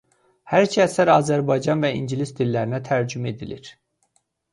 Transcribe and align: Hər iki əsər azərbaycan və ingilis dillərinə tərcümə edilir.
Hər 0.51 0.63
iki 0.67 0.79
əsər 0.85 1.11
azərbaycan 1.15 1.83
və 1.87 1.91
ingilis 1.97 2.31
dillərinə 2.39 2.79
tərcümə 2.89 3.31
edilir. 3.35 3.71